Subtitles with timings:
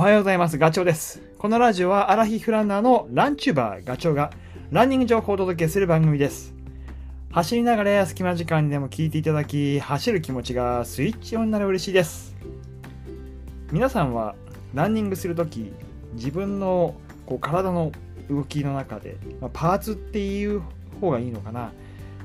[0.00, 0.56] おはようございます。
[0.56, 1.20] ガチョウです。
[1.36, 4.32] このラジオはアラヒフランナーのランチューバーガチョウが
[4.70, 6.54] ランニング情報をお届けする番組です。
[7.30, 12.34] 走りながら隙間時間にでも聞いていただき、走る気持ちがスイッチオンになる嬉しいです。
[13.72, 14.36] 皆さんは
[14.72, 15.70] ランニングするとき、
[16.14, 16.94] 自分の
[17.26, 17.92] こう体の
[18.30, 20.62] 動きの中で、まあ、パーツっていう
[21.02, 21.72] 方がいいのかな。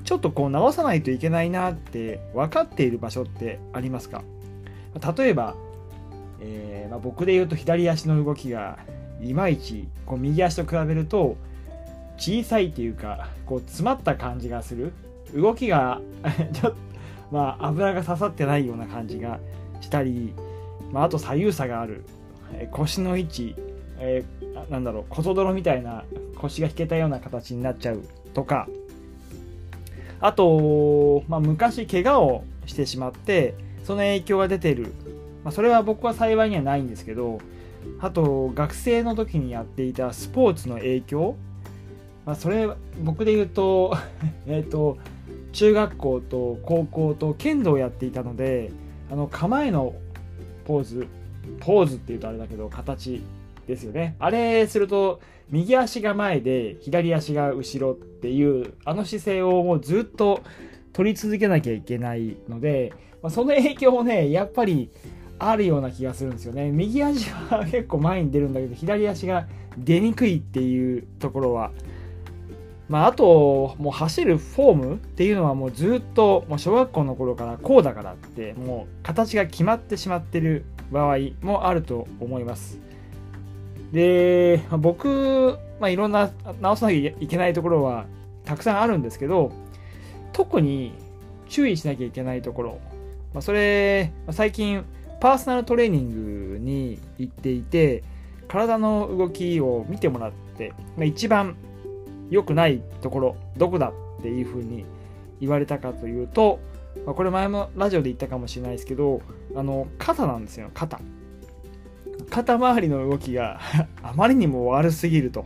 [0.05, 4.23] ちょっとこう直さないといけないなって分かっている場所ってありますか？
[5.17, 5.57] 例えば、
[6.41, 8.77] えーまあ、僕で言うと左足の動きが
[9.21, 11.37] いまいちこう右足と比べると
[12.17, 14.93] 小さいっていうかこう詰まった感じがする。
[15.33, 16.01] 動きが
[16.53, 16.75] ちょっと
[17.31, 19.39] まあ油が刺さってないような感じが
[19.81, 20.33] したり、
[20.91, 22.03] まあ、あと左右差がある、
[22.53, 23.55] えー腰の位置、
[23.99, 26.05] えーなんだろう小泥みたいな
[26.37, 28.01] 腰が引けたような形になっちゃう
[28.33, 28.67] とか。
[30.21, 34.93] あと、まあ、昔怪我をしてしまってその影響が出てる、
[35.45, 37.37] まあ、それは僕は幸いにはないんですけど
[37.99, 41.35] あと学生の時にやっていたスポーツの影響、
[42.25, 42.67] まあ、それ
[43.03, 43.95] 僕で言うと
[44.47, 44.97] えっと
[45.53, 48.71] 中学校と高校と剣道をやっていたので
[49.09, 49.93] あの構えの
[50.65, 51.07] ポーズ
[51.59, 53.21] ポーズっていうとあれだけど形
[53.67, 54.15] ですよね。
[54.19, 60.41] あれすると右足が前で左足が後ろっていうあの姿勢をもうずっと
[60.91, 64.89] 取り続けなきゃいけないので、まあ、その影響もねやっぱり
[65.39, 66.71] あるような気がするんですよね。
[66.71, 69.47] 右足は結構前に出るんだけど左足が
[69.77, 71.71] 出にくいっていうところは。
[72.87, 82.79] まあ、あともう走るフォームっていうのはもうずっともう小学校の頃からこうだからってもう形が決まってしまってる場合もあると思います。
[83.91, 88.05] で、ま僕、まあ、いろんな直さなきゃいけないところは
[88.43, 89.51] たくさんあるんですけど
[90.31, 90.93] 特に
[91.47, 92.79] 注意しなきゃいけないところ、
[93.33, 94.85] まあ、それ、最近
[95.19, 98.03] パーソナルトレーニングに行っていて
[98.47, 101.55] 体の動きを見てもらって、まあ、一番
[102.29, 104.85] 良くないところどこだっていうふうに
[105.39, 106.59] 言われたかというと、
[107.05, 109.21] まあ、これ前もラジオで言ったかもしれないですけど
[109.55, 110.99] あの肩なんですよ肩。
[112.29, 113.59] 肩周りの動きが
[114.01, 115.45] あまりにも悪すぎると。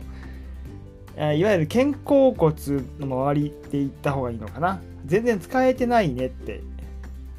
[1.16, 2.54] いわゆる肩甲骨
[2.98, 4.80] の周りって言った方がいいのかな。
[5.04, 6.62] 全然使えてないねって。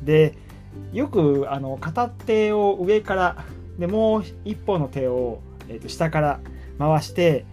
[0.04, 0.36] で
[0.94, 3.46] よくあの片手を上から
[3.80, 6.40] でもう一方の手を、えーと下から
[6.78, 7.46] 回して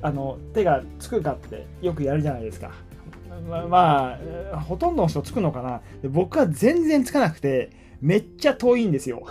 [0.00, 2.70] あの手がつくかってよくやるじゃないですか。
[3.48, 4.18] まま
[4.52, 9.24] あほとんどの人つくのかなで僕は全然つかなくてめっちゃ遠いんですよ。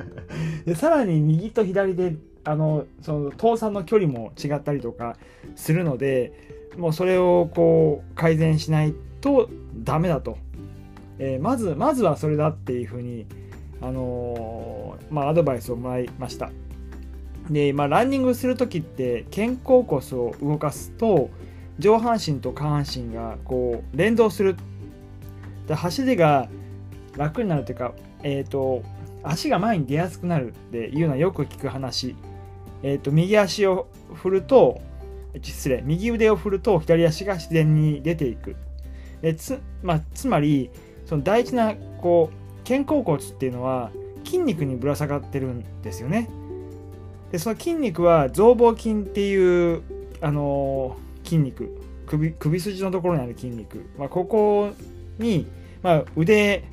[0.64, 5.16] でさらに右と左であのその倒産の距離も違ったりとか
[5.54, 6.32] するので
[6.76, 9.48] もうそれをこう改善しないと
[9.82, 10.38] ダメだと、
[11.18, 13.26] えーまずまずはそれだっていうふうに、
[13.80, 16.50] あのーまあ、アドバイスをもらいました。
[17.50, 21.30] で、まあ、ランニングする時って肩甲骨を動かすと
[21.78, 24.56] 上半身と下半身がこう連動する。
[25.66, 26.48] で走りが
[27.16, 28.82] 楽になるというか、えー、と
[29.22, 30.52] 足が前に出やすくなる。
[30.52, 32.14] っていうのはよく聞く話、
[32.82, 34.80] えー、と右足を振ると
[35.42, 38.56] 失礼右腕を振ると左足が自然に出ていく。
[39.22, 40.70] でつ,、まあ、つまり
[41.06, 43.90] その大事なこう肩甲骨っていうのは
[44.24, 46.28] 筋肉にぶら下がってるんですよね。
[47.32, 49.82] でその筋肉は増肪筋っていう、
[50.20, 51.68] あのー筋肉
[52.06, 54.70] 首首筋のところにある筋肉、まあ、ここ
[55.18, 55.46] に、
[55.82, 56.64] まあ、腕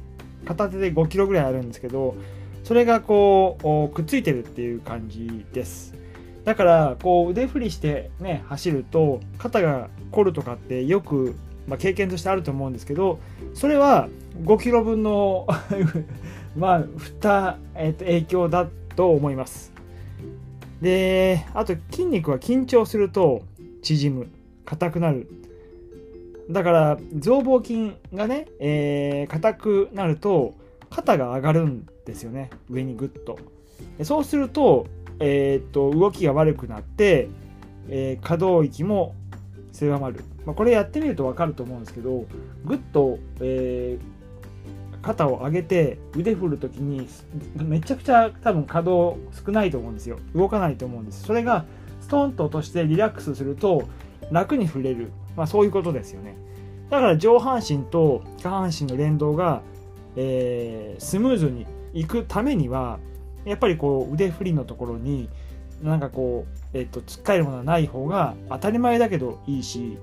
[0.46, 2.16] 片手で5キロぐらいあるんですけど
[2.64, 5.96] それがこうくっついてるっていう感じです
[6.46, 11.36] だからこう腕振りしてね走ると肩が凝るとかってよく、
[11.68, 13.20] まあ、経験としてあると思うんですけど
[13.54, 14.10] それは
[14.44, 15.48] 5キロ分の
[16.58, 19.74] まあ振った、えっと影響だと思います。
[20.82, 23.44] であと筋肉は緊張すると
[23.82, 24.28] 縮む。
[24.66, 25.28] 硬くなる。
[26.50, 30.54] だから増肪筋がね、えー硬くなると
[30.90, 32.50] 肩が上がるんですよね。
[32.70, 33.38] 上にグッと。
[34.04, 34.88] そうすると,、
[35.20, 37.30] えーっと動きが悪くなって、
[37.90, 39.16] えー可動域も
[39.74, 42.26] 狭まる、まあ、これやってみると分かると思うんですけど
[42.64, 44.24] グッと、えー
[45.04, 47.10] 肩を上げて腕振るときに
[47.56, 50.18] めちゃくちゃ多分可動少ないと思うんですよ。
[50.34, 51.24] 動かないと思うんです。
[51.24, 51.66] それが
[52.00, 53.84] ストンと落としてリラックスすると
[54.32, 56.38] 楽に振れる、まあ、そういうことですよね。
[56.90, 59.62] だから上半身と下半身の連動が、
[60.16, 63.00] えースムーズにいくためには
[63.44, 65.30] やっぱりこう腕振りのところに
[65.82, 69.98] なんかこう、えっとつっかえるものがない方が当たり前だけどいいし、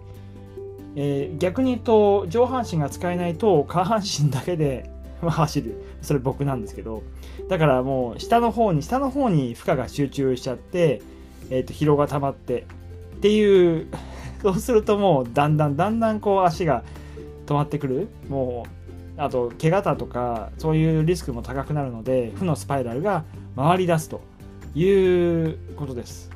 [0.97, 4.91] えー逆に言うと上半身が使えないと下半身だけで
[5.29, 5.83] 走る。
[6.03, 7.03] それ僕なんですけど。
[7.49, 11.03] だからもう下の方に、下の方に負荷が集中しちゃって、
[11.51, 12.65] え、ー、と、疲労が溜まって、
[13.17, 13.89] っていう、
[14.43, 16.85] そうするともうだんだんだんだんこう足が
[17.47, 18.09] 止まってくる。
[18.29, 18.65] も
[19.19, 23.25] う、あと、怪我だとか、そういうリスクも高くなるので、負のスパイラルが
[23.57, 24.23] 回り出すと
[24.75, 26.31] いうことです。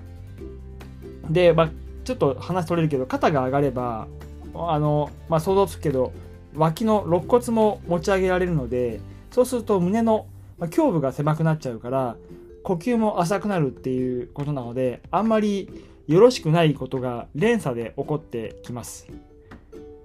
[1.31, 1.71] で、まあ、
[2.05, 4.07] ちょっと話取れるけど、肩が上がれば、
[4.55, 6.13] あの、まあ、想像つくけど、
[6.55, 9.01] 脇の肋骨も持ち上げられるので、
[9.31, 10.27] そうすると胸の
[10.59, 12.17] ま胸部が狭くなっちゃうから、
[12.63, 15.69] 呼吸も浅くなるっていうことなので、あんまり
[16.07, 19.09] よろしくないことが連鎖で起こってきます。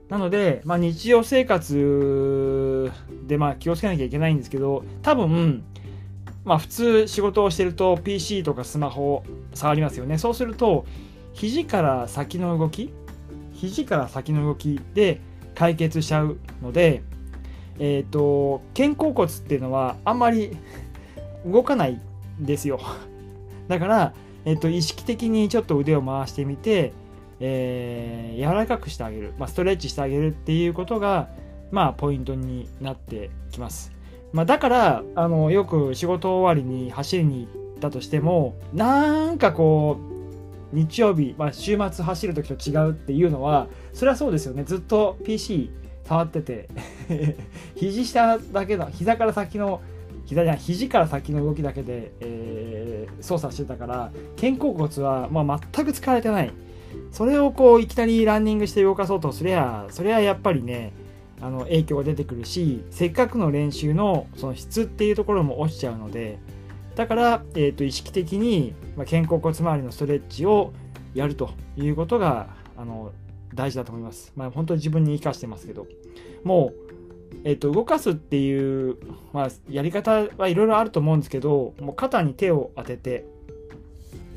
[0.09, 2.91] なので、まあ、日常生活
[3.27, 5.63] でまあ気をつけなきゃいけないんですけど、多分、
[6.43, 9.23] まあ、普通仕事をしてると PC とかスマホを
[9.53, 10.17] 触りますよね。
[10.17, 10.85] そうすると、
[11.33, 12.91] 肘から先の動き、
[13.53, 15.21] 肘から先の動きで
[15.55, 17.03] 解決しちゃうので、
[17.79, 20.57] えっ、ー、と、肩甲骨っていうのはあんまり
[21.45, 21.99] 動かない
[22.41, 22.79] んですよ。
[23.67, 24.13] だから、
[24.45, 26.93] えっ、ー、と、意識的にちょっと腕を回してみて、
[27.39, 31.29] えー、柔らかくしてあげる、まあ、ストレッチしてあげるっていうことが、
[31.71, 33.93] まあ、ポイントになってきます。
[34.33, 40.18] まあ、だから、あの、よく仕事終わりに走りに行ったとしても、なんかこう、
[40.71, 44.63] 日曜日、まあ、週末走る時と違うっていうのはそれはそうですよね。
[44.63, 45.71] ずっと PC
[46.03, 46.69] 触ってて
[47.75, 49.81] 肘下だけだ膝から先の
[50.25, 56.51] 膝じゃ肘から先の動きだけで、えー、操作してたから肩甲骨は、まあ、全く使われてない。
[57.11, 60.93] それをこういきなりランニングして動かそうとすりゃそれはやっぱりね
[61.41, 66.37] あの影響が出てくるしせっかくの練習のその質っていうところも落ちちゃうので
[66.99, 70.73] だから、えーと、意識的に、肩甲骨周りのストレッチを
[71.13, 73.13] やるということがあの
[73.53, 74.33] 大事だと思います。
[74.35, 75.87] まあ、本当に自分に生かしてますけど、
[76.43, 78.97] もう、えーと、動かすっていう、
[79.31, 83.25] まあ、やり方はいろいろあると思うんですけど、もう肩に手を当てて、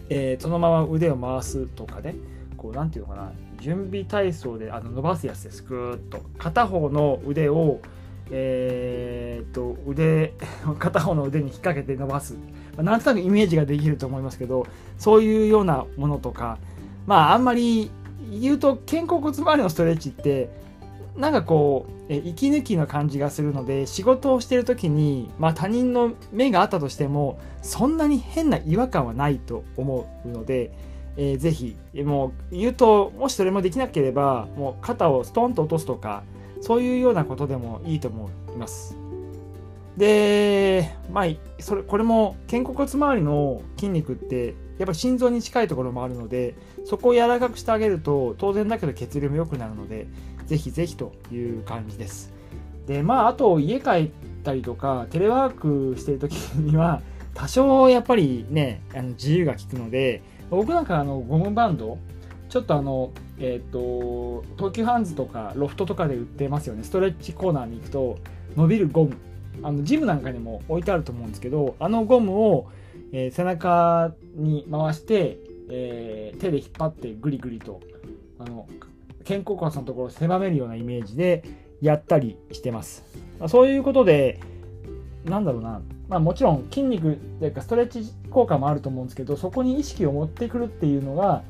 [0.08, 2.14] えー、そのまま腕を回すとかね、
[2.56, 5.64] こう、なんていうのかな、準備体操であの伸ばすやつです。
[5.64, 6.20] ぐーっと。
[6.38, 7.80] 片方の腕を、
[8.30, 10.34] えー、っと腕
[10.78, 12.34] 片方の腕に引っ掛けて伸ばす、
[12.76, 14.66] まあ、なんとなくイメージができると思いますけど
[14.98, 16.58] そういうようなものとか。
[17.06, 17.90] まああんまり
[18.30, 20.50] 言うと肩甲骨周りのストレッチって
[21.16, 30.72] なんかこうえ息抜きの感じがするので仕事をしてる時に、まあ、他人の目があったとしてもそんなに変な違和感はないと思うので、
[31.16, 36.22] えー、ぜひもう言うともしそれもできなければもう肩をストンと落とすとか
[36.62, 38.96] そういうようなことでもいいと思います。
[39.96, 41.26] で、まあ、
[41.58, 46.54] それ、これも肩甲骨周りの筋肉って、やっぱ心臓に近いところもあるので、
[46.84, 50.06] そこを柔らかくしてあげると、当然だけど血流も良くなるので、
[50.46, 52.32] ぜひぜひという感じです。
[52.86, 54.10] で、まあ、あと家帰っ
[54.42, 57.02] たりとか、テレワークしてる時には、
[57.34, 61.98] 多少やっぱりね、あの自由が利くので、僕なんかあのゴムバンド、
[62.48, 63.10] ちょっとあの、
[63.42, 66.84] えっ、ー、と、東急ハンズとかロフトとかで売ってますよね。
[66.84, 68.18] ストレッチコーナーに行くと、
[68.56, 69.16] 伸びるゴム。
[69.62, 72.68] あの、ジムなんかにも置いてあると思うんですけど、あのゴムを、
[73.12, 75.38] えー、背中に回して、
[75.70, 77.80] えー、手で引っ張ってグリグリと、
[78.38, 78.68] あの、
[79.26, 81.42] 肩甲骨のところを狭めるようなイメージで
[81.80, 83.04] やったりしてます。
[83.48, 84.38] そういうことで、
[85.24, 91.42] なんだろうな、まあもちろん筋肉というかストレッチ効果もあると思うんですけど、そこに意識を持ってくるっていうのが、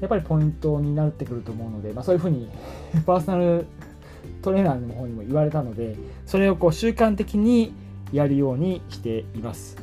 [0.00, 2.48] やっぱりポイントになってくると思うので、まあ、そういうふうに
[3.06, 3.66] パーソナル
[4.42, 7.72] トレーナーの方にも言われたのでそれをこう習慣的に
[8.12, 9.76] やるようにしています。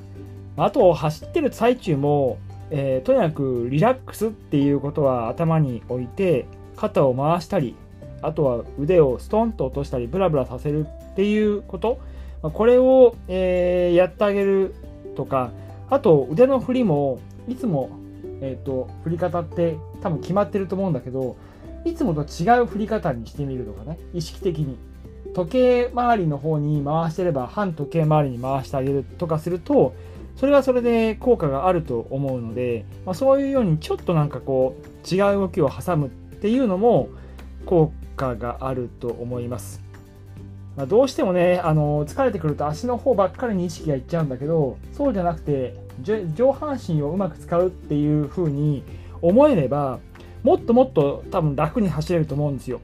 [0.57, 2.39] あと走ってる最中も、
[2.71, 6.45] えー、とにかくリラックスっていうことは頭に置いて
[6.75, 7.75] 肩を回したり
[8.23, 11.99] あとは腕をストンと落としたりブラブラさせるっていうこと
[12.41, 14.73] これを、えー、やってあげる
[15.15, 15.51] とか
[15.89, 17.91] あと腕の振りもいつも
[18.41, 21.37] えーと、振り方って多分決まってると思うんだけど
[21.85, 24.77] いつもと違う振り方にしてみるとかね意識的に
[25.33, 29.93] 時計回りの方に回してれば反時計回りに回してあげるとかすると
[30.35, 37.09] それはそれで効果があると思うので、まあ、そういうようにちょっとなんかこう違う動きを挟むっていうのも
[37.65, 39.81] 効果があると思います。
[40.75, 48.83] まあ、どうしてもね、あの疲れてくると足の方ばっかりに意識がいっちゃうんだけど、そうじゃなくて、上半身をうまく使うっていう風に
[49.21, 49.99] 思えれば、
[50.43, 52.79] もっともっと多分楽に走れると思うんですよ。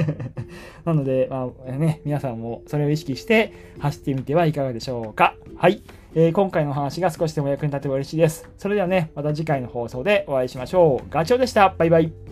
[0.84, 5.34] なので、まあね、皆さんもそれを意識して走ってみてはいかがでしょうか。
[5.56, 5.82] はい。
[6.14, 8.48] えー、今回の話が少しでも役に立てば嬉しいです。
[8.56, 11.06] それではね、また次回の放送でお会いしましょう。
[11.10, 11.74] ガチョウでした。
[11.76, 12.25] バイバイ。